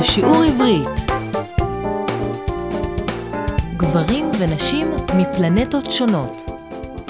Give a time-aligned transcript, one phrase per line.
[0.00, 1.10] לשיעור עברית.
[3.76, 4.86] גברים ונשים
[5.16, 6.42] מפלנטות שונות.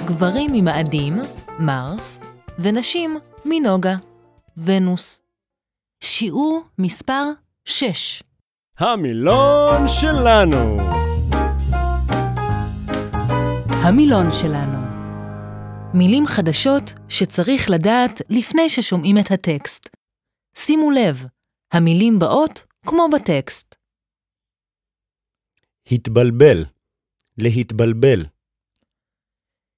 [0.04, 1.18] גברים ממאדים,
[1.58, 2.20] מרס,
[2.58, 3.96] ונשים מנוגה,
[4.56, 5.20] ונוס.
[6.00, 7.24] שיעור מספר
[7.64, 8.22] 6.
[8.78, 10.78] המילון שלנו.
[13.70, 14.78] המילון שלנו.
[15.94, 19.88] מילים חדשות שצריך לדעת לפני ששומעים את הטקסט.
[20.56, 21.26] שימו לב,
[21.72, 23.74] המילים באות כמו בטקסט.
[25.90, 26.64] התבלבל,
[27.38, 28.26] להתבלבל.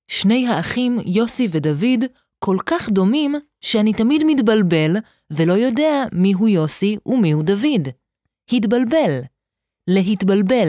[0.09, 2.05] שני האחים יוסי ודוד
[2.39, 4.91] כל כך דומים שאני תמיד מתבלבל
[5.31, 7.89] ולא יודע מיהו יוסי ומיהו דוד.
[8.53, 9.21] התבלבל,
[9.89, 10.69] להתבלבל,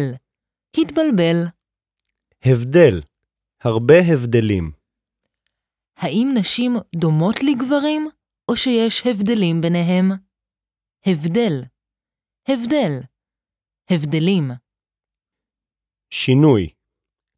[0.78, 1.45] התבלבל.
[2.45, 3.02] הבדל,
[3.62, 4.72] הרבה הבדלים.
[5.97, 8.09] האם נשים דומות לגברים,
[8.50, 10.12] או שיש הבדלים ביניהם?
[11.06, 11.62] הבדל,
[12.47, 13.00] הבדל,
[13.89, 14.52] הבדלים.
[16.09, 16.70] שינוי,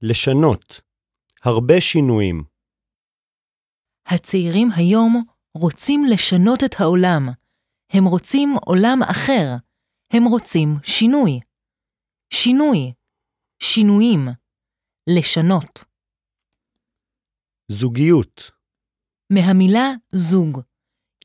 [0.02, 0.82] לשנות.
[1.44, 2.44] הרבה שינויים.
[4.06, 7.30] הצעירים היום רוצים לשנות את העולם.
[7.90, 9.48] הם רוצים עולם אחר.
[10.14, 11.40] הם רוצים שינוי.
[12.34, 12.94] שינוי,
[13.59, 14.28] שינויים,
[15.09, 15.84] לשנות.
[17.68, 18.52] זוגיות,
[19.30, 20.62] מהמילה זוג,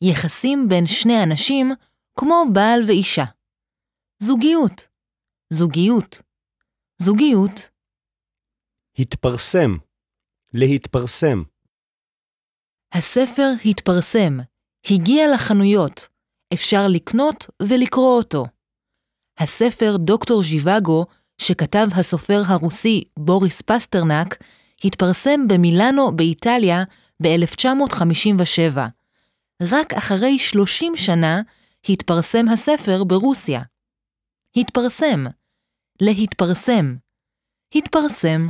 [0.02, 1.70] יחסים בין שני אנשים
[2.18, 3.24] כמו בעל ואישה.
[4.22, 4.88] זוגיות,
[5.50, 6.22] זוגיות,
[6.98, 7.68] זוגיות,
[8.98, 9.76] התפרסם,
[10.54, 11.42] להתפרסם.
[12.92, 14.38] הספר התפרסם,
[14.90, 16.08] הגיע לחנויות,
[16.54, 18.44] אפשר לקנות ולקרוא אותו.
[19.38, 21.06] הספר דוקטור ז'יוואגו,
[21.38, 24.36] שכתב הסופר הרוסי בוריס פסטרנק,
[24.84, 26.84] התפרסם במילאנו באיטליה
[27.22, 28.78] ב-1957.
[29.62, 31.40] רק אחרי 30 שנה
[31.88, 33.62] התפרסם הספר ברוסיה.
[34.56, 35.20] התפרסם,
[36.00, 36.96] להתפרסם,
[37.74, 38.40] התפרסם,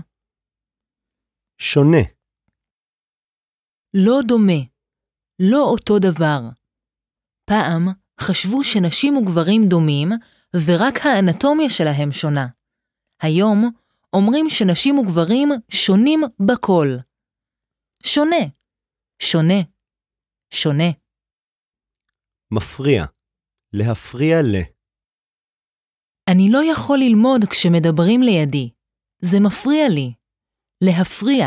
[1.60, 2.02] שונה,
[3.94, 4.62] לא דומה,
[5.50, 6.40] לא אותו דבר.
[7.44, 7.88] פעם
[8.20, 10.08] חשבו שנשים וגברים דומים,
[10.66, 12.46] ורק האנטומיה שלהם שונה.
[13.22, 13.64] היום
[14.12, 16.88] אומרים שנשים וגברים שונים בכל.
[18.02, 18.44] שונה,
[19.22, 19.60] שונה,
[20.50, 20.90] שונה.
[22.50, 23.04] מפריע,
[23.72, 24.77] להפריע ל.
[26.32, 28.70] אני לא יכול ללמוד כשמדברים לידי.
[29.22, 30.12] זה מפריע לי.
[30.84, 31.46] להפריע.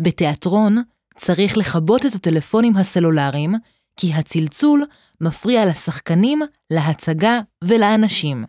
[0.00, 0.74] בתיאטרון
[1.16, 3.50] צריך לכבות את הטלפונים הסלולריים,
[3.96, 4.84] כי הצלצול
[5.20, 6.38] מפריע לשחקנים,
[6.72, 8.44] להצגה ולאנשים.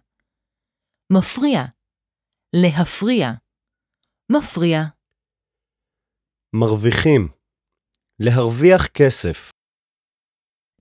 [1.13, 1.64] מפריע.
[2.56, 3.31] להפריע.
[4.31, 4.81] מפריע.
[6.56, 7.28] מרוויחים,
[8.19, 9.52] להרוויח כסף.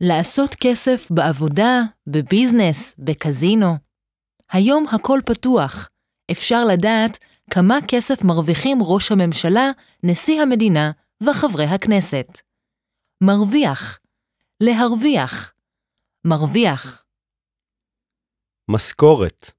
[0.00, 3.85] לעשות כסף בעבודה, בביזנס, בקזינו.
[4.52, 5.88] היום הכל פתוח.
[6.30, 7.18] אפשר לדעת
[7.50, 9.70] כמה כסף מרוויחים ראש הממשלה,
[10.02, 10.90] נשיא המדינה
[11.22, 12.26] וחברי הכנסת.
[13.22, 13.98] מרוויח,
[14.62, 15.54] להרוויח,
[16.26, 17.04] מרוויח.
[18.70, 19.50] משכורת,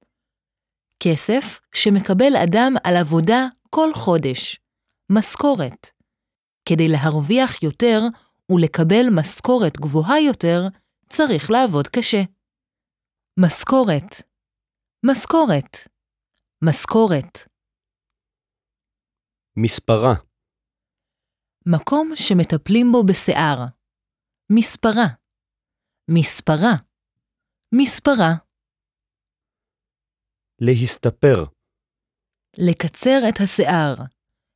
[1.04, 4.59] כסף שמקבל אדם על עבודה כל חודש.
[5.12, 5.88] משכורת.
[6.66, 8.02] כדי להרוויח יותר
[8.52, 10.62] ולקבל משכורת גבוהה יותר,
[11.09, 12.22] צריך לעבוד קשה.
[13.40, 14.26] משכורת.
[15.06, 15.78] משכורת.
[16.63, 17.50] משכורת.
[19.58, 20.13] מספרה,
[21.66, 23.59] מקום שמטפלים בו בשיער.
[24.52, 25.07] מספרה.
[26.12, 26.74] מספרה.
[27.75, 28.31] מספרה.
[30.62, 31.44] להסתפר,
[32.57, 33.96] לקצר את השיער.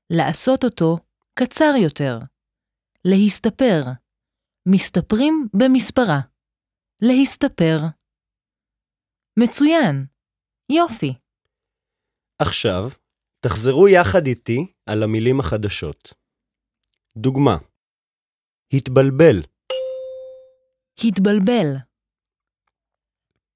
[0.09, 0.97] לעשות אותו
[1.39, 2.17] קצר יותר.
[3.05, 3.81] להסתפר.
[4.67, 6.19] מסתפרים במספרה.
[7.01, 7.77] להסתפר.
[9.39, 10.10] מצוין.
[10.77, 11.13] יופי.
[12.39, 12.89] עכשיו,
[13.39, 16.13] תחזרו יחד איתי על המילים החדשות.
[17.17, 17.57] דוגמה
[18.73, 19.41] התבלבל,
[20.97, 21.67] התבלבל.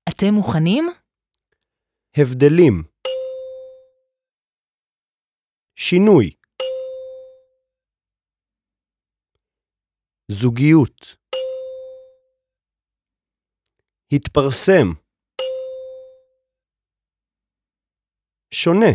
[0.09, 0.85] אתם מוכנים?
[2.17, 2.83] הבדלים.
[5.75, 6.31] שינוי.
[10.31, 11.15] זוגיות.
[14.11, 15.04] התפרסם.
[18.63, 18.91] שונה.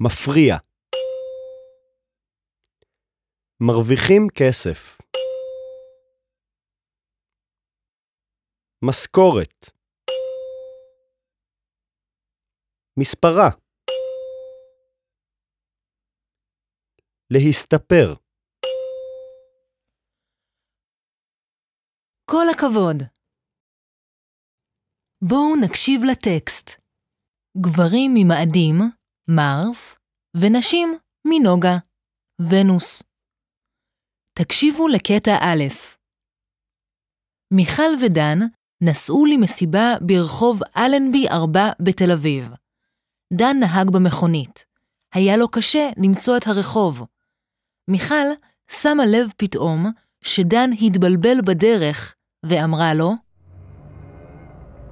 [0.00, 0.54] מפריע.
[3.60, 4.98] מרוויחים כסף.
[8.82, 9.70] משכורת.
[13.00, 13.50] מספרה.
[17.30, 18.14] להסתפר.
[22.30, 23.15] כל הכבוד.
[25.22, 26.70] בואו נקשיב לטקסט.
[27.60, 28.80] גברים ממאדים,
[29.28, 29.98] מרס,
[30.36, 31.76] ונשים מנוגה,
[32.38, 33.02] ונוס.
[34.32, 35.64] תקשיבו לקטע א'.
[37.50, 38.38] מיכל ודן
[38.80, 42.48] נסעו למסיבה ברחוב אלנבי 4 בתל אביב.
[43.32, 44.64] דן נהג במכונית.
[45.14, 47.02] היה לו קשה למצוא את הרחוב.
[47.88, 48.26] מיכל
[48.70, 49.86] שמה לב פתאום
[50.24, 52.14] שדן התבלבל בדרך,
[52.46, 53.25] ואמרה לו,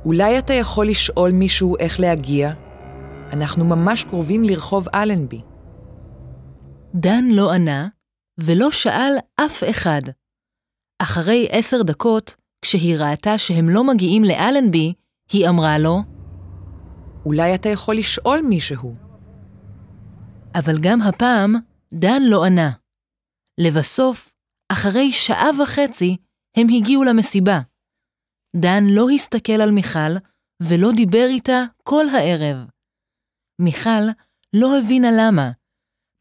[0.04, 2.52] אולי אתה יכול לשאול מישהו איך להגיע?
[3.32, 5.40] אנחנו ממש קרובים לרחוב אלנבי.
[6.94, 7.88] דן לא ענה,
[8.38, 10.02] ולא שאל אף אחד.
[10.98, 14.92] אחרי עשר דקות, כשהיא ראתה שהם לא מגיעים לאלנבי,
[15.32, 16.02] היא אמרה לו,
[17.26, 18.94] אולי אתה יכול לשאול מישהו.
[20.54, 21.54] אבל גם הפעם
[21.94, 22.70] דן לא ענה.
[23.58, 24.32] לבסוף,
[24.68, 26.16] אחרי שעה וחצי,
[26.56, 27.60] הם הגיעו למסיבה.
[28.56, 30.14] דן לא הסתכל על מיכל
[30.62, 32.56] ולא דיבר איתה כל הערב.
[33.60, 34.04] מיכל
[34.52, 35.50] לא הבינה למה,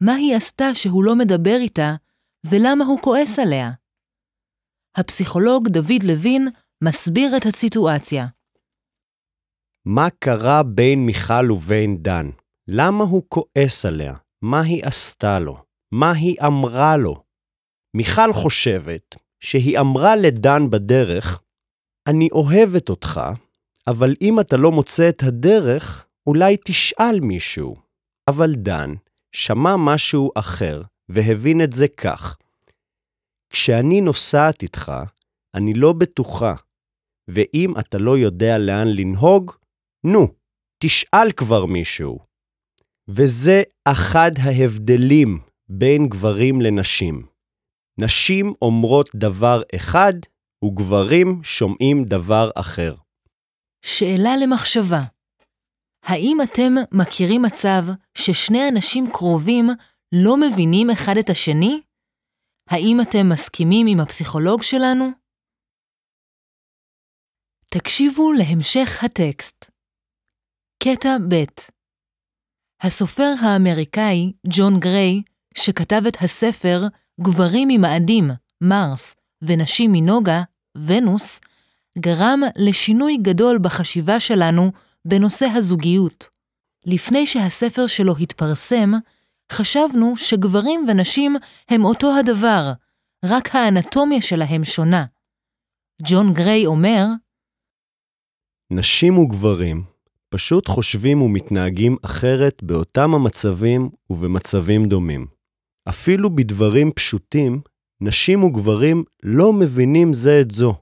[0.02, 1.94] מה היא עשתה שהוא לא מדבר איתה
[2.46, 3.70] ולמה הוא כועס עליה.
[4.96, 6.48] הפסיכולוג דוד לוין
[6.84, 8.26] מסביר את הסיטואציה.
[9.86, 12.26] מה קרה בין מיכל ובין דן?
[12.68, 14.14] למה הוא כועס עליה?
[14.42, 15.64] מה היא עשתה לו?
[15.92, 17.24] מה היא אמרה לו?
[17.96, 21.43] מיכל חושבת שהיא אמרה לדן בדרך,
[22.06, 23.20] אני אוהבת אותך,
[23.86, 27.76] אבל אם אתה לא מוצא את הדרך, אולי תשאל מישהו.
[28.28, 28.90] אבל דן
[29.32, 32.36] שמע משהו אחר והבין את זה כך.
[33.50, 34.92] כשאני נוסעת איתך,
[35.54, 36.54] אני לא בטוחה,
[37.28, 39.52] ואם אתה לא יודע לאן לנהוג,
[40.04, 40.28] נו,
[40.78, 42.18] תשאל כבר מישהו.
[43.08, 47.26] וזה אחד ההבדלים בין גברים לנשים.
[47.98, 50.14] נשים אומרות דבר אחד,
[50.64, 52.94] וגברים שומעים דבר אחר.
[53.82, 55.02] שאלה למחשבה.
[56.04, 57.82] האם אתם מכירים מצב
[58.18, 59.66] ששני אנשים קרובים
[60.14, 61.80] לא מבינים אחד את השני?
[62.70, 65.04] האם אתם מסכימים עם הפסיכולוג שלנו?
[67.70, 69.70] תקשיבו להמשך הטקסט.
[70.82, 71.44] קטע ב'
[72.82, 75.22] הסופר האמריקאי ג'ון גריי,
[75.54, 76.80] שכתב את הספר
[77.20, 78.24] גברים ממאדים,
[78.60, 80.42] מרס, ונשים מנוגה,
[80.76, 81.40] ונוס,
[81.98, 84.72] גרם לשינוי גדול בחשיבה שלנו
[85.04, 86.28] בנושא הזוגיות.
[86.86, 88.92] לפני שהספר שלו התפרסם,
[89.52, 91.36] חשבנו שגברים ונשים
[91.68, 92.72] הם אותו הדבר,
[93.24, 95.04] רק האנטומיה שלהם שונה.
[96.02, 97.04] ג'ון גריי אומר,
[98.72, 99.84] נשים וגברים
[100.28, 105.26] פשוט חושבים ומתנהגים אחרת באותם המצבים ובמצבים דומים.
[105.88, 107.60] אפילו בדברים פשוטים,
[108.02, 110.74] נשים וגברים לא מבינים זה את זו.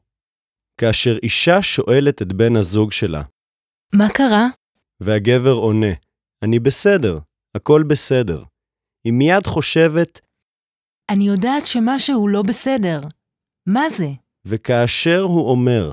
[0.81, 3.23] כאשר אישה שואלת את בן הזוג שלה,
[3.95, 4.47] מה קרה?
[5.03, 5.93] והגבר עונה,
[6.45, 7.19] אני בסדר,
[7.57, 8.45] הכל בסדר.
[9.05, 10.21] היא מיד חושבת,
[11.11, 13.01] אני יודעת שמשהו לא בסדר.
[13.69, 14.07] מה זה?
[14.47, 15.93] וכאשר הוא אומר,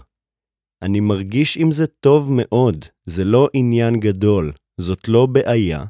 [0.81, 5.85] אני מרגיש עם זה טוב מאוד, זה לא עניין גדול, זאת לא בעיה,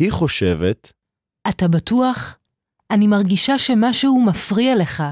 [0.00, 0.92] היא חושבת,
[1.48, 2.38] אתה בטוח?
[2.90, 5.02] אני מרגישה שמשהו מפריע לך.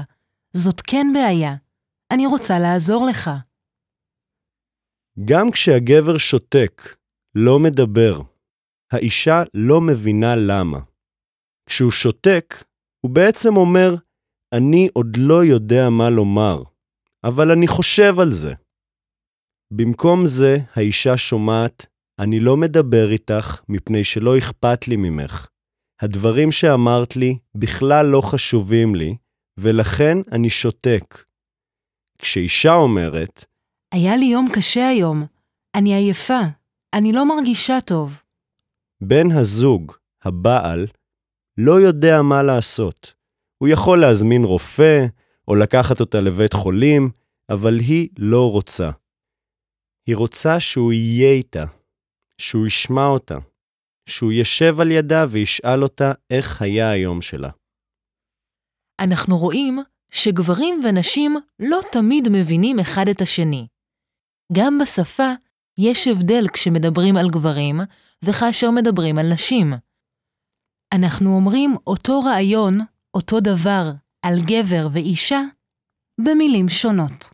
[0.53, 1.55] זאת כן בעיה.
[2.11, 3.29] אני רוצה לעזור לך.
[5.25, 6.95] גם כשהגבר שותק,
[7.35, 8.21] לא מדבר,
[8.91, 10.79] האישה לא מבינה למה.
[11.65, 12.63] כשהוא שותק,
[13.01, 13.95] הוא בעצם אומר,
[14.53, 16.63] אני עוד לא יודע מה לומר,
[17.23, 18.53] אבל אני חושב על זה.
[19.71, 21.85] במקום זה, האישה שומעת,
[22.19, 25.47] אני לא מדבר איתך מפני שלא אכפת לי ממך.
[26.03, 29.15] הדברים שאמרת לי בכלל לא חשובים לי,
[29.57, 31.23] ולכן אני שותק.
[32.17, 33.45] כשאישה אומרת,
[33.93, 35.25] היה לי יום קשה היום.
[35.75, 36.39] אני עייפה.
[36.93, 38.21] אני לא מרגישה טוב.
[39.01, 39.91] בן הזוג,
[40.23, 40.87] הבעל,
[41.57, 43.13] לא יודע מה לעשות.
[43.57, 45.05] הוא יכול להזמין רופא,
[45.47, 47.09] או לקחת אותה לבית חולים,
[47.49, 48.89] אבל היא לא רוצה.
[50.07, 51.65] היא רוצה שהוא יהיה איתה,
[52.37, 53.37] שהוא ישמע אותה,
[54.09, 57.49] שהוא ישב על ידה וישאל אותה איך היה היום שלה.
[58.99, 59.79] אנחנו רואים
[60.11, 63.67] שגברים ונשים לא תמיד מבינים אחד את השני.
[64.53, 65.31] גם בשפה
[65.79, 67.75] יש הבדל כשמדברים על גברים
[68.25, 69.73] וכאשר מדברים על נשים.
[70.95, 72.79] אנחנו אומרים אותו רעיון,
[73.13, 73.91] אותו דבר,
[74.25, 75.41] על גבר ואישה,
[76.21, 77.29] במילים שונות.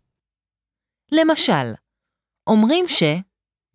[1.11, 1.73] למשל,
[2.49, 3.03] אומרים ש...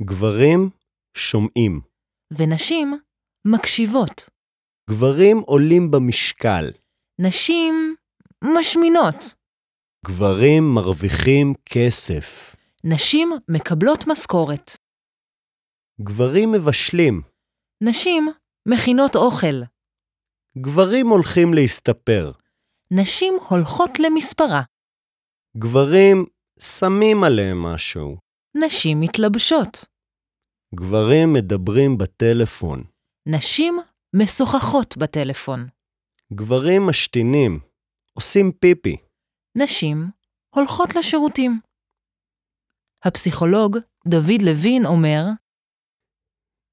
[0.02, 0.70] גברים
[1.16, 1.93] שומעים.
[2.32, 2.98] ונשים
[3.44, 4.30] מקשיבות.
[4.90, 6.70] גברים עולים במשקל.
[7.20, 7.94] נשים
[8.44, 9.34] משמינות.
[10.06, 12.56] גברים מרוויחים כסף.
[12.84, 14.70] נשים מקבלות משכורת.
[16.00, 17.22] גברים מבשלים.
[17.80, 18.28] נשים
[18.68, 19.62] מכינות אוכל.
[20.58, 22.32] גברים הולכים להסתפר.
[22.90, 24.62] נשים הולכות למספרה.
[25.56, 26.24] גברים
[26.60, 28.16] שמים עליהם משהו.
[28.66, 29.93] נשים מתלבשות.
[30.74, 32.84] גברים מדברים בטלפון.
[33.28, 33.78] נשים
[34.16, 35.66] משוחחות בטלפון.
[36.32, 37.60] גברים משתינים.
[38.12, 38.96] עושים פיפי.
[39.58, 39.96] נשים
[40.54, 41.60] הולכות לשירותים.
[43.04, 45.22] הפסיכולוג דוד לוין אומר,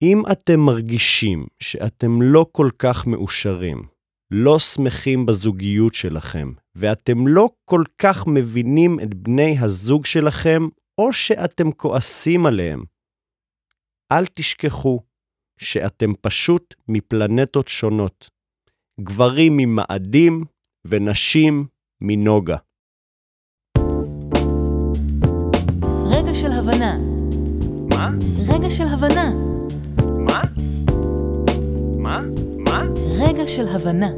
[0.01, 3.87] אם אתם מרגישים שאתם לא כל כך מאושרים,
[4.31, 10.61] לא שמחים בזוגיות שלכם, ואתם לא כל כך מבינים את בני הזוג שלכם,
[10.97, 12.83] או שאתם כועסים עליהם,
[14.11, 14.99] אל תשכחו
[15.57, 18.29] שאתם פשוט מפלנטות שונות.
[19.01, 20.45] גברים ממאדים
[20.85, 21.67] ונשים
[22.01, 22.57] מנוגה.
[26.11, 26.97] רגע של הבנה.
[27.89, 28.09] מה?
[28.47, 29.33] רגע של הבנה.
[30.17, 30.41] מה?
[31.97, 32.19] מה?
[32.57, 32.83] מה?
[33.19, 34.09] רגע של הבנה.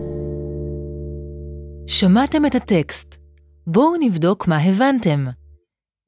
[1.88, 3.16] שמעתם את הטקסט.
[3.68, 5.26] בואו נבדוק מה הבנתם.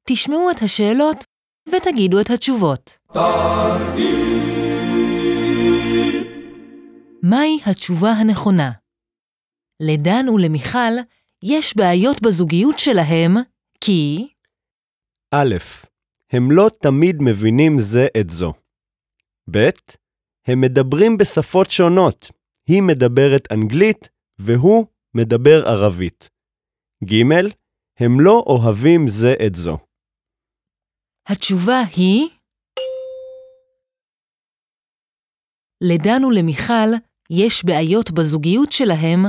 [0.08, 1.24] תשמעו את השאלות
[1.68, 3.05] ותגידו את התשובות.
[7.22, 8.72] מהי התשובה הנכונה?
[9.82, 10.92] לדן ולמיכל
[11.44, 13.34] יש בעיות בזוגיות שלהם
[13.80, 14.28] כי
[15.34, 15.54] א',
[16.30, 18.52] הם לא תמיד מבינים זה את זו.
[19.50, 19.70] ב',
[20.46, 22.30] הם מדברים בשפות שונות.
[22.68, 24.08] היא מדברת אנגלית
[24.38, 26.28] והוא מדבר ערבית.
[27.04, 27.22] ג',
[27.98, 29.78] הם לא אוהבים זה את זו.
[31.26, 32.28] התשובה היא
[35.80, 36.90] לדן ולמיכל
[37.30, 39.20] יש בעיות בזוגיות שלהם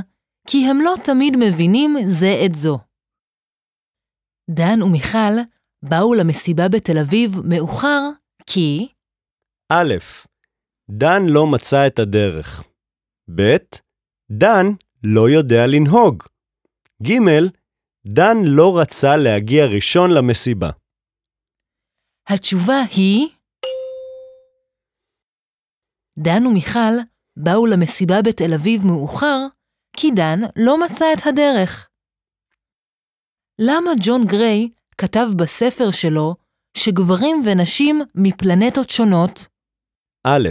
[0.48, 2.80] כי הם לא תמיד מבינים זה את זו.
[4.50, 5.36] דן ומיכל
[5.84, 8.02] באו למסיבה בתל אביב מאוחר
[8.46, 8.88] כי
[9.72, 9.94] א',
[10.90, 12.64] דן לא מצא את הדרך.
[13.36, 13.58] ב',
[14.32, 14.66] דן
[15.04, 16.24] לא יודע לנהוג.
[17.04, 17.14] ג',
[18.08, 20.70] דן לא רצה להגיע ראשון למסיבה.
[22.28, 23.28] התשובה היא
[26.18, 26.96] דן ומיכל
[27.38, 29.38] באו למסיבה בתל אביב מאוחר
[29.98, 31.90] כי דן לא מצא את הדרך.
[33.60, 36.36] למה ג'ון גריי כתב בספר שלו
[36.78, 39.48] שגברים ונשים מפלנטות שונות?
[40.28, 40.50] א',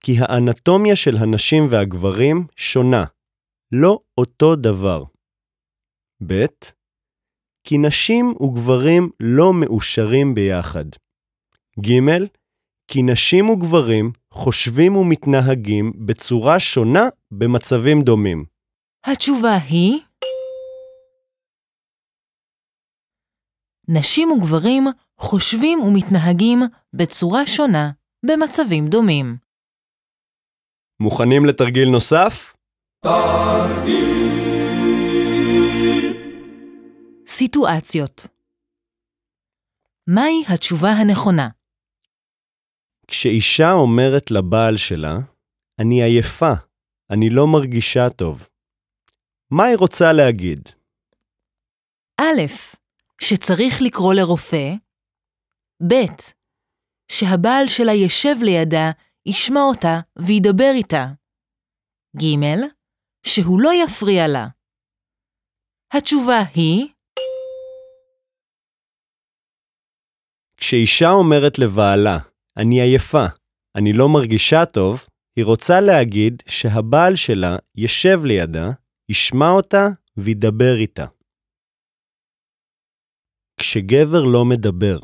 [0.00, 3.04] כי האנטומיה של הנשים והגברים שונה,
[3.72, 5.04] לא אותו דבר.
[6.26, 6.46] ב',
[7.64, 10.84] כי נשים וגברים לא מאושרים ביחד.
[11.80, 12.26] ג',
[12.88, 18.44] כי נשים וגברים חושבים ומתנהגים בצורה שונה במצבים דומים.
[19.04, 20.00] התשובה היא
[23.88, 24.84] נשים וגברים
[25.18, 26.58] חושבים ומתנהגים
[26.94, 27.90] בצורה שונה
[28.26, 29.36] במצבים דומים.
[31.00, 32.54] מוכנים לתרגיל נוסף?
[37.26, 38.26] סיטואציות
[40.06, 41.48] מהי התשובה הנכונה?
[43.10, 45.14] כשאישה אומרת לבעל שלה,
[45.78, 46.52] אני עייפה,
[47.10, 48.48] אני לא מרגישה טוב.
[49.50, 50.68] מה היא רוצה להגיד?
[52.20, 52.40] א',
[53.20, 54.72] שצריך לקרוא לרופא,
[55.90, 55.94] ב',
[57.12, 58.90] שהבעל שלה ישב לידה,
[59.26, 61.06] ישמע אותה וידבר איתה,
[62.16, 62.24] ג',
[63.26, 64.46] שהוא לא יפריע לה.
[65.92, 66.88] התשובה היא
[70.56, 73.24] כשאישה אומרת לבעלה, אני עייפה,
[73.76, 78.66] אני לא מרגישה טוב, היא רוצה להגיד שהבעל שלה ישב לידה,
[79.10, 81.06] ישמע אותה וידבר איתה.
[83.60, 84.98] כשגבר לא מדבר,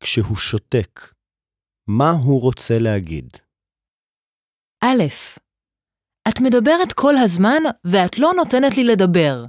[0.00, 1.14] כשהוא שותק,
[1.88, 3.28] מה הוא רוצה להגיד?
[4.84, 5.02] א',
[6.28, 9.44] את מדברת כל הזמן ואת לא נותנת לי לדבר.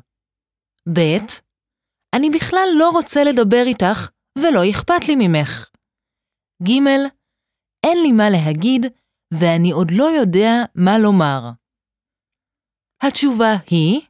[0.94, 1.18] ב',
[2.16, 5.70] אני בכלל לא רוצה לדבר איתך ולא אכפת לי ממך.
[6.64, 6.72] ג',
[7.86, 8.86] אין לי מה להגיד
[9.34, 11.50] ואני עוד לא יודע מה לומר.
[13.02, 14.02] התשובה היא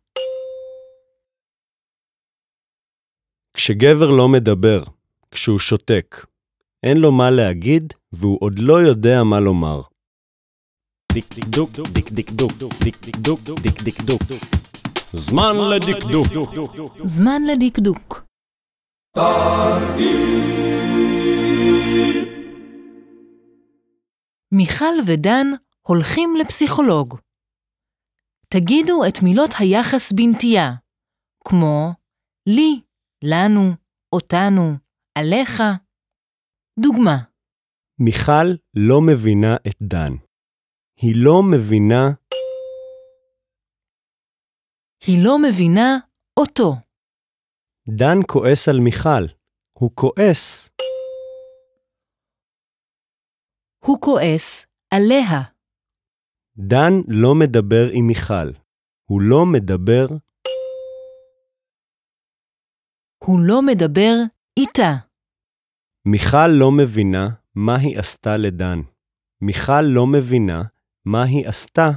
[3.54, 4.84] כשגבר לא מדבר,
[5.32, 6.26] כשהוא שותק,
[6.84, 9.82] אין לו מה להגיד והוא עוד לא יודע מה לומר.
[11.14, 11.70] דקדוק,
[12.14, 12.52] דקדוק,
[12.86, 13.40] דקדוק,
[13.84, 14.22] דקדוק.
[15.14, 16.28] זמן לדקדוק.
[17.04, 18.24] זמן לדקדוק.
[24.52, 25.48] מיכל ודן
[25.82, 27.18] הולכים לפסיכולוג.
[28.50, 30.72] תגידו את מילות היחס בנטייה,
[31.48, 31.94] כמו
[32.48, 32.82] לי,
[33.24, 33.72] לנו,
[34.14, 34.74] אותנו,
[35.18, 35.64] עליך,
[36.80, 37.18] דוגמה,
[38.02, 40.12] מיכל לא מבינה את דן.
[41.02, 42.12] היא לא מבינה
[45.08, 45.98] היא לא מבינה
[46.40, 46.76] אותו.
[47.98, 49.26] דן כועס על מיכל.
[49.80, 50.70] הוא כועס.
[53.86, 55.42] הוא כועס עליה.
[56.58, 58.52] דן לא מדבר עם מיכל.
[59.10, 60.06] הוא לא מדבר
[63.24, 64.14] הוא לא מדבר
[64.60, 64.92] איתה.
[66.06, 68.80] מיכל לא מבינה מה היא עשתה לדן.
[69.42, 70.64] מיכל לא מבינה
[71.06, 71.90] מה היא עשתה.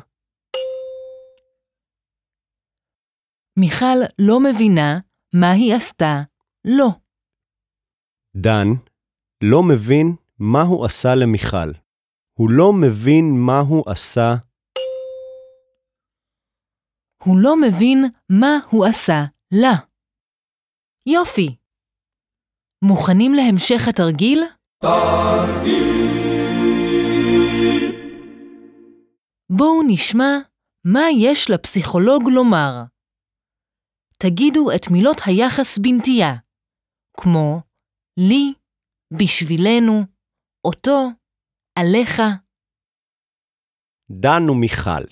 [3.58, 4.98] מיכל לא מבינה
[5.34, 6.22] מה היא עשתה
[6.64, 6.88] לו.
[8.36, 8.68] דן
[9.42, 11.70] לא מבין מה הוא עשה למיכל.
[12.38, 14.34] הוא לא מבין מה הוא עשה.
[17.24, 19.24] הוא לא מבין מה הוא עשה
[19.62, 19.74] לה.
[21.06, 21.56] יופי.
[22.84, 24.42] מוכנים להמשך התרגיל?
[29.50, 30.32] בואו נשמע
[30.84, 32.82] מה יש לפסיכולוג לומר.
[34.18, 36.34] תגידו את מילות היחס בנטייה,
[37.20, 37.60] כמו
[38.16, 38.52] לי,
[39.18, 40.11] בשבילנו,
[40.64, 41.08] אותו,
[41.78, 42.22] עליך.
[44.10, 45.04] דן ומיכל,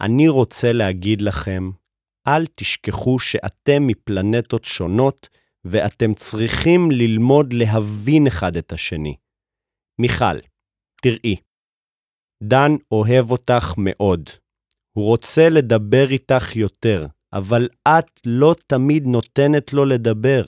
[0.00, 1.62] אני רוצה להגיד לכם,
[2.28, 5.28] אל תשכחו שאתם מפלנטות שונות
[5.64, 9.16] ואתם צריכים ללמוד להבין אחד את השני.
[10.00, 10.38] מיכל,
[11.02, 11.36] תראי,
[12.42, 14.30] דן אוהב אותך מאוד.
[14.96, 20.44] הוא רוצה לדבר איתך יותר, אבל את לא תמיד נותנת לו לדבר.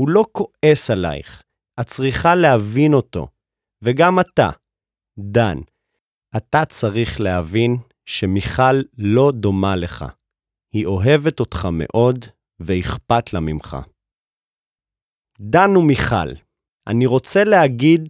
[0.00, 1.42] הוא לא כועס עלייך,
[1.80, 3.28] את צריכה להבין אותו.
[3.84, 4.48] וגם אתה,
[5.18, 5.58] דן,
[6.36, 7.70] אתה צריך להבין
[8.06, 10.04] שמיכל לא דומה לך.
[10.72, 12.24] היא אוהבת אותך מאוד
[12.60, 13.76] ואכפת לה ממך.
[15.40, 16.30] דן ומיכל,
[16.86, 18.02] אני רוצה להגיד,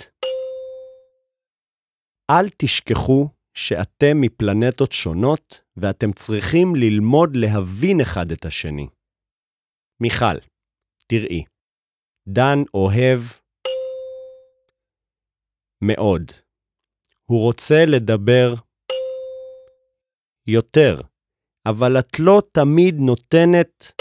[2.31, 8.88] אל תשכחו שאתם מפלנטות שונות ואתם צריכים ללמוד להבין אחד את השני.
[10.00, 10.38] מיכל,
[11.07, 11.44] תראי,
[12.28, 13.20] דן אוהב
[15.83, 16.33] מאוד.
[17.25, 18.55] הוא רוצה לדבר
[20.47, 21.01] יותר,
[21.69, 23.93] אבל את לא תמיד נותנת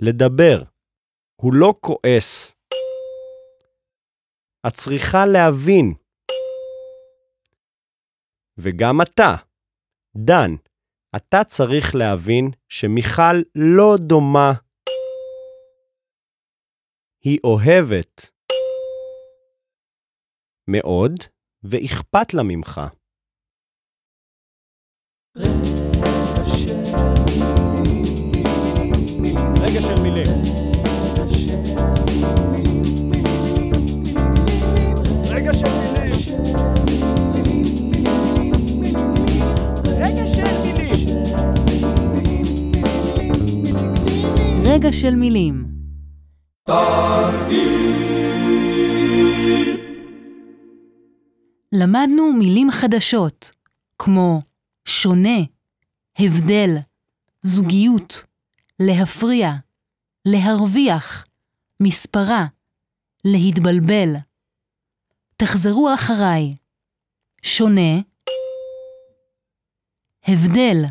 [0.00, 0.62] לדבר.
[1.36, 2.56] הוא לא כועס.
[4.66, 5.94] את צריכה להבין.
[8.58, 9.34] וגם אתה,
[10.16, 10.50] דן,
[11.16, 14.52] אתה צריך להבין שמיכל לא דומה.
[17.24, 18.35] היא אוהבת
[20.68, 21.12] מאוד,
[21.62, 22.80] ואכפת לה ממך.
[29.60, 30.26] רגע של מילים.
[35.30, 36.16] רגע של מילים.
[39.98, 41.08] רגע של מילים.
[44.64, 45.66] רגע של מילים.
[51.80, 53.50] למדנו מילים חדשות,
[53.98, 54.42] כמו
[54.84, 55.38] שונה,
[56.18, 56.70] הבדל,
[57.42, 58.24] זוגיות,
[58.82, 59.50] להפריע,
[60.28, 61.26] להרוויח,
[61.82, 62.46] מספרה,
[63.24, 64.08] להתבלבל.
[65.36, 66.56] תחזרו אחריי.
[67.42, 68.00] שונה,
[70.24, 70.82] הבדל,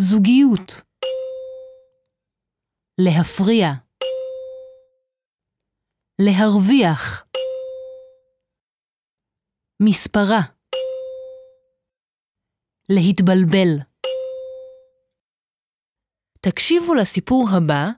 [0.00, 0.82] זוגיות,
[2.98, 3.68] להפריע,
[6.18, 7.24] להרוויח,
[9.84, 10.40] מספרה,
[12.88, 13.68] להתבלבל.
[16.40, 17.88] תקשיבו לסיפור הבא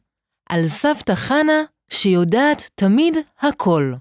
[0.48, 3.92] על סבתא חנה שיודעת תמיד הכל.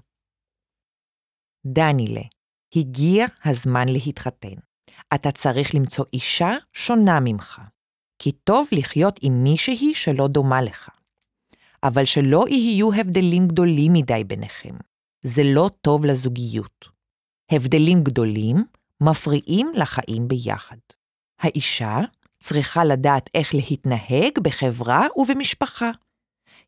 [1.66, 2.20] דנילה,
[2.76, 4.56] הגיע הזמן להתחתן.
[5.14, 7.60] אתה צריך למצוא אישה שונה ממך,
[8.18, 10.90] כי טוב לחיות עם מישהי שלא דומה לך.
[11.82, 14.74] אבל שלא יהיו הבדלים גדולים מדי ביניכם.
[15.22, 16.93] זה לא טוב לזוגיות.
[17.50, 18.64] הבדלים גדולים
[19.00, 20.76] מפריעים לחיים ביחד.
[21.40, 21.98] האישה
[22.38, 25.90] צריכה לדעת איך להתנהג בחברה ובמשפחה.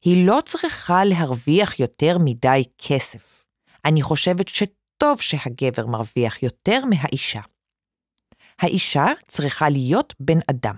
[0.02, 3.44] היא לא צריכה להרוויח יותר מדי כסף.
[3.84, 7.40] אני חושבת שטוב שהגבר מרוויח יותר מהאישה.
[8.58, 10.74] האישה צריכה להיות בן אדם.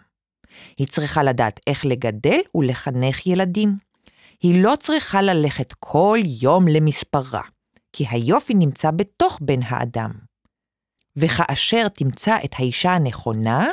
[0.77, 3.77] היא צריכה לדעת איך לגדל ולחנך ילדים.
[4.43, 7.43] היא לא צריכה ללכת כל יום למספרה,
[7.93, 10.11] כי היופי נמצא בתוך בן האדם.
[11.17, 13.67] וכאשר תמצא את האישה הנכונה,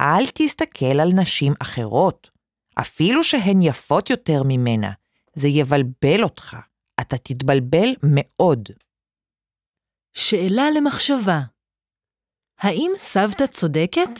[0.00, 2.30] אל תסתכל על נשים אחרות,
[2.80, 4.92] אפילו שהן יפות יותר ממנה.
[5.34, 6.56] זה יבלבל אותך.
[7.00, 8.68] אתה תתבלבל מאוד.
[10.14, 11.40] שאלה למחשבה.
[12.58, 14.10] האם סבתא צודקת?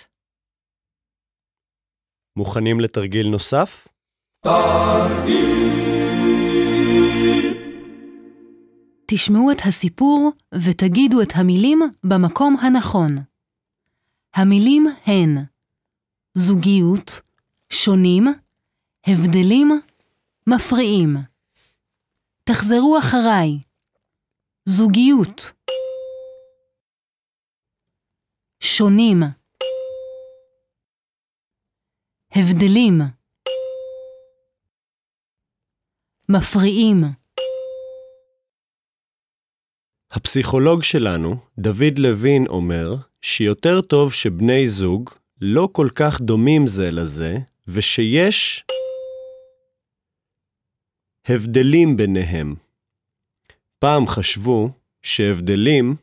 [2.37, 3.89] מוכנים לתרגיל נוסף?
[9.09, 13.17] תשמעו את הסיפור ותגידו את המילים במקום הנכון.
[14.35, 15.45] המילים הן
[16.35, 17.21] זוגיות,
[17.71, 18.25] שונים,
[19.07, 19.69] הבדלים,
[20.47, 21.17] מפריעים.
[22.45, 23.61] תחזרו אחריי.
[24.65, 25.53] זוגיות.
[28.61, 29.23] שונים.
[32.33, 33.01] הבדלים.
[36.29, 37.26] מפריעים.
[40.17, 47.37] הפסיכולוג שלנו, דוד לוין, אומר שיותר טוב שבני זוג לא כל כך דומים זה לזה,
[47.69, 48.65] ושיש
[51.29, 52.55] הבדלים ביניהם.
[53.79, 54.71] פעם חשבו
[55.03, 55.97] שהבדלים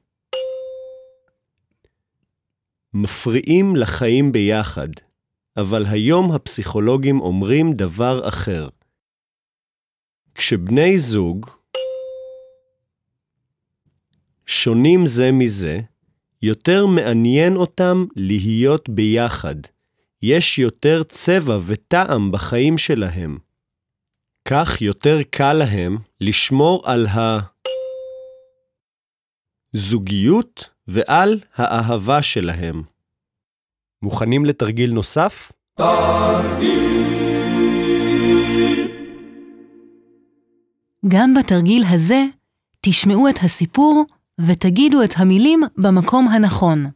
[2.93, 4.89] מפריעים לחיים ביחד,
[5.57, 8.69] אבל היום הפסיכולוגים אומרים דבר אחר.
[10.35, 11.49] כשבני זוג
[14.45, 15.79] שונים זה מזה,
[16.41, 19.55] יותר מעניין אותם להיות ביחד.
[20.21, 23.37] יש יותר צבע וטעם בחיים שלהם.
[24.45, 27.07] כך יותר קל להם לשמור על
[29.73, 32.83] הזוגיות ועל האהבה שלהם.
[34.01, 35.51] מוכנים לתרגיל נוסף?
[41.07, 42.25] גם בתרגיל הזה
[42.81, 44.05] תשמעו את הסיפור
[44.41, 46.91] ותגידו את המילים במקום הנכון.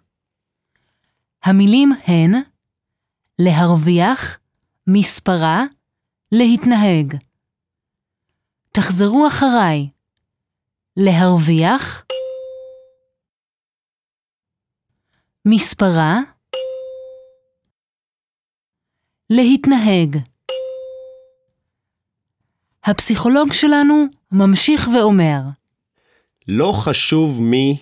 [1.44, 2.32] המילים הן
[3.40, 4.40] להרוויח,
[4.88, 5.64] מספרה,
[6.32, 7.16] להתנהג.
[8.72, 9.90] תחזרו אחריי.
[10.98, 12.06] להרוויח,
[15.46, 16.20] מספרה,
[19.30, 20.18] להתנהג.
[22.84, 25.40] הפסיכולוג שלנו ממשיך ואומר,
[26.48, 27.78] לא חשוב מי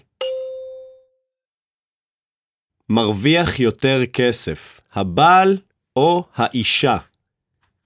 [2.90, 5.58] מרוויח יותר כסף, הבעל
[5.96, 6.98] או האישה.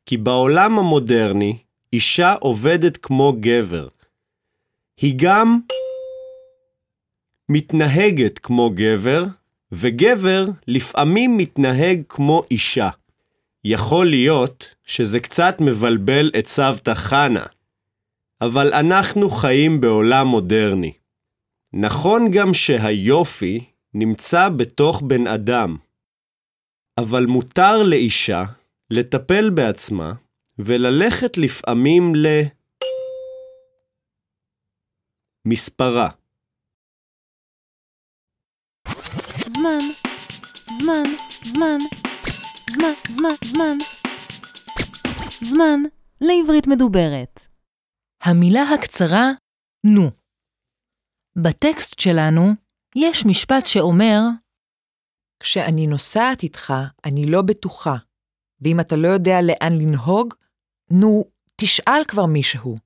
[0.06, 1.58] כי בעולם המודרני,
[1.94, 3.88] אישה עובדת כמו גבר.
[4.98, 5.60] היא גם
[7.50, 9.24] מתנהגת כמו גבר,
[9.72, 12.89] וגבר לפעמים מתנהג כמו אישה.
[13.63, 17.46] יכול להיות שזה קצת מבלבל את סבתא חנה,
[18.41, 20.93] אבל אנחנו חיים בעולם מודרני.
[21.73, 25.78] נכון גם שהיופי נמצא בתוך בן אדם,
[26.99, 28.43] אבל מותר לאישה
[28.89, 30.13] לטפל בעצמה
[30.60, 32.28] וללכת לפעמים ל...
[35.45, 36.10] מספרה.
[39.45, 39.80] זמן,
[40.78, 41.04] זמן,
[41.43, 41.78] זמן,
[42.69, 43.78] זמן, זמן, זמן.
[45.41, 45.80] זמן
[46.21, 47.49] לעברית מדוברת.
[48.23, 49.25] המילה הקצרה
[49.86, 50.12] נו.
[51.43, 52.41] בטקסט שלנו
[52.95, 54.19] יש משפט שאומר
[55.39, 56.73] כשאני נוסעת איתך,
[57.05, 57.95] אני לא בטוחה.
[58.62, 60.34] ואם אתה לא יודע לאן לנהוג,
[60.91, 61.23] נו,
[61.62, 62.77] תשאל כבר מישהו.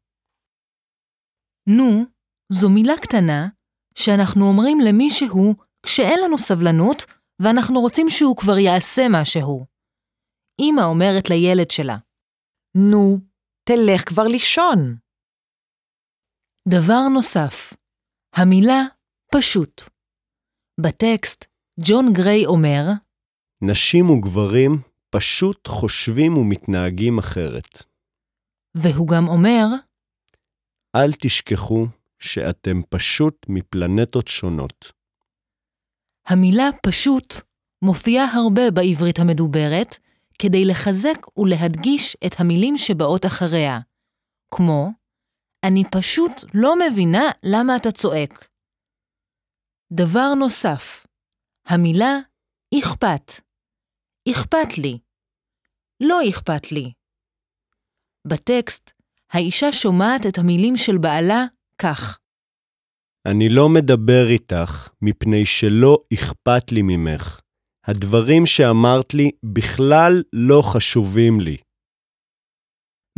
[1.69, 2.03] נו
[2.51, 3.47] זו מילה קטנה
[3.95, 7.05] שאנחנו אומרים למישהו כשאין לנו סבלנות
[7.41, 9.65] ואנחנו רוצים שהוא כבר יעשה משהו.
[10.59, 11.97] אמא אומרת לילד שלה,
[12.77, 13.17] נו,
[13.69, 15.02] תלך כבר לישון.
[16.69, 17.73] דבר נוסף,
[18.35, 18.81] המילה
[19.35, 19.81] פשוט.
[20.79, 21.45] בטקסט,
[21.87, 22.83] ג'ון גריי אומר,
[23.61, 27.83] נשים וגברים פשוט חושבים ומתנהגים אחרת.
[28.75, 29.65] והוא גם אומר,
[30.95, 31.87] אל תשכחו
[32.19, 34.91] שאתם פשוט מפלנטות שונות.
[36.27, 37.33] המילה פשוט
[37.81, 39.97] מופיעה הרבה בעברית המדוברת
[40.39, 43.79] כדי לחזק ולהדגיש את המילים שבאות אחריה,
[44.55, 45.02] כמו
[45.67, 48.49] אני פשוט לא מבינה למה אתה צועק.
[49.93, 51.05] דבר נוסף,
[51.65, 52.13] המילה
[52.79, 53.31] אכפת.
[54.31, 54.99] אכפת לי.
[55.99, 56.93] לא אכפת לי.
[58.27, 58.91] בטקסט,
[59.31, 61.45] האישה שומעת את המילים של בעלה
[61.81, 62.19] כך:
[63.25, 67.39] אני לא מדבר איתך מפני שלא אכפת לי ממך.
[67.87, 71.57] הדברים שאמרת לי בכלל לא חשובים לי.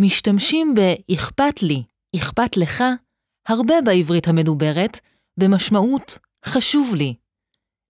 [0.01, 1.83] משתמשים ב"אכפת לי",
[2.15, 2.83] "אכפת לך"
[3.47, 4.99] הרבה בעברית המדוברת
[5.39, 7.15] במשמעות "חשוב לי".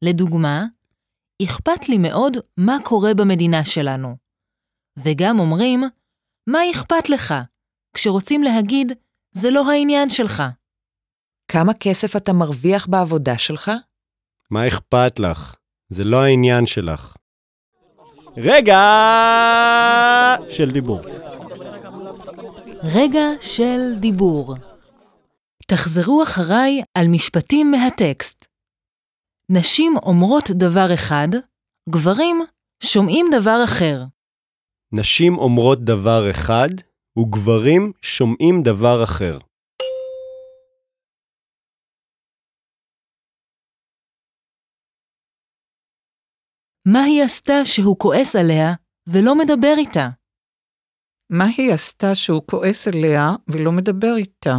[0.02, 0.66] לדוגמה,
[1.44, 4.16] אכפת לי מאוד מה קורה במדינה שלנו.
[4.98, 5.84] וגם אומרים,
[6.50, 7.34] מה אכפת לך?
[7.94, 8.92] כשרוצים להגיד,
[9.32, 10.44] זה לא העניין שלך.
[11.48, 13.72] כמה כסף אתה מרוויח בעבודה שלך?
[14.52, 15.56] מה אכפת לך?
[15.90, 17.16] זה לא העניין שלך.
[18.38, 18.80] רגע
[20.50, 21.02] של דיבור.
[22.94, 24.56] רגע של דיבור.
[25.68, 28.46] תחזרו אחריי על משפטים מהטקסט.
[29.52, 31.28] נשים אומרות דבר אחד,
[31.90, 32.42] גברים
[32.84, 34.04] שומעים דבר אחר.
[34.92, 36.70] נשים אומרות דבר אחד,
[37.20, 39.38] וגברים שומעים דבר אחר.
[46.88, 48.74] מה היא עשתה שהוא כועס עליה
[49.08, 50.10] ולא מדבר איתה?
[51.30, 54.56] מה היא עשתה שהוא כועס עליה ולא מדבר איתה?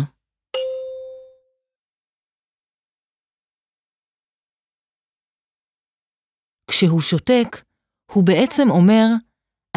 [6.70, 7.64] כשהוא שותק,
[8.12, 9.06] הוא בעצם אומר,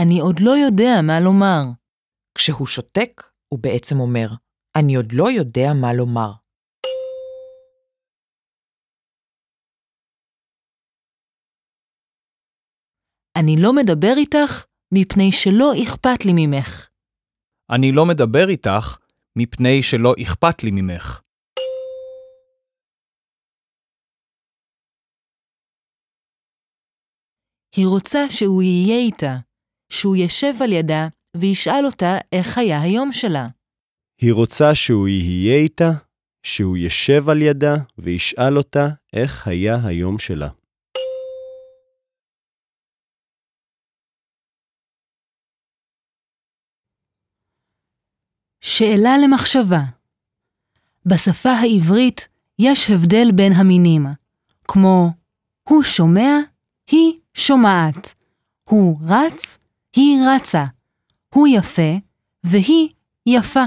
[0.01, 1.61] אני עוד לא יודע מה לומר.
[2.37, 3.21] כשהוא שותק,
[3.53, 4.27] הוא בעצם אומר,
[4.75, 6.31] אני עוד לא יודע מה לומר.
[13.39, 16.87] אני לא מדבר איתך מפני שלא אכפת לי ממך.
[17.69, 18.97] אני לא מדבר איתך
[19.35, 21.21] מפני שלא אכפת לי ממך.
[27.75, 29.35] היא רוצה שהוא יהיה איתה,
[29.89, 33.47] שהוא ישב על ידה וישאל אותה איך היה היום שלה.
[34.21, 35.91] היא רוצה שהוא יהיה איתה,
[36.43, 40.58] שהוא ישב על ידה וישאל אותה איך היה היום שלה.
[48.69, 49.81] שאלה למחשבה
[51.05, 52.27] בשפה העברית
[52.59, 54.05] יש הבדל בין המינים,
[54.67, 55.09] כמו
[55.63, 56.37] הוא שומע,
[56.91, 58.13] היא שומעת,
[58.63, 59.57] הוא רץ,
[59.95, 60.65] היא רצה,
[61.33, 61.97] הוא יפה
[62.43, 62.89] והיא
[63.25, 63.63] יפה.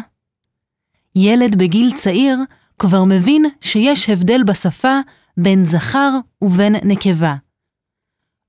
[1.17, 2.39] ילד בגיל צעיר
[2.79, 4.99] כבר מבין שיש הבדל בשפה
[5.37, 6.11] בין זכר
[6.43, 7.35] ובין נקבה.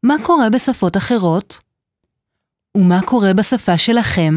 [0.03, 1.59] מה קורה בשפות אחרות?
[2.77, 4.35] ומה קורה בשפה שלכם?